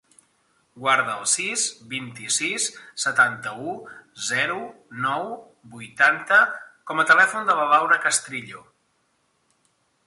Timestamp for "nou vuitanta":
5.05-6.41